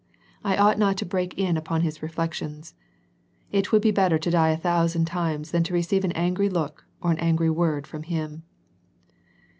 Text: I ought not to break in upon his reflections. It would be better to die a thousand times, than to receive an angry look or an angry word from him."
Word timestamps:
I 0.43 0.57
ought 0.57 0.79
not 0.79 0.97
to 0.97 1.05
break 1.05 1.37
in 1.37 1.57
upon 1.57 1.81
his 1.81 2.01
reflections. 2.01 2.73
It 3.51 3.71
would 3.71 3.83
be 3.83 3.91
better 3.91 4.17
to 4.17 4.31
die 4.31 4.49
a 4.49 4.57
thousand 4.57 5.05
times, 5.05 5.51
than 5.51 5.61
to 5.65 5.75
receive 5.75 6.03
an 6.03 6.11
angry 6.13 6.49
look 6.49 6.85
or 7.01 7.11
an 7.11 7.19
angry 7.19 7.51
word 7.51 7.85
from 7.85 8.01
him." 8.01 8.41